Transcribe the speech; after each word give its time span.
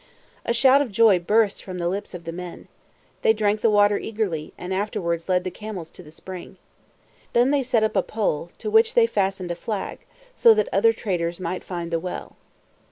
A 0.47 0.51
shout 0.51 0.81
of 0.81 0.91
joy 0.91 1.19
burst 1.19 1.63
from 1.63 1.77
the 1.77 1.87
lips 1.87 2.15
of 2.15 2.23
the 2.23 2.31
men. 2.31 2.67
They 3.21 3.33
drank 3.33 3.61
the 3.61 3.69
water 3.69 3.99
eagerly, 3.99 4.51
and 4.57 4.73
afterwards 4.73 5.29
led 5.29 5.43
the 5.43 5.51
camels 5.51 5.91
to 5.91 6.01
the 6.01 6.09
spring. 6.09 6.57
Then 7.33 7.51
they 7.51 7.61
set 7.61 7.83
up 7.83 7.95
a 7.95 8.01
pole, 8.01 8.49
to 8.57 8.71
which 8.71 8.95
they 8.95 9.05
fastened 9.05 9.51
a 9.51 9.55
flag, 9.55 9.99
so 10.35 10.55
that 10.55 10.69
other 10.73 10.91
traders 10.91 11.39
might 11.39 11.63
find 11.63 11.91
the 11.91 11.99
well. 11.99 12.35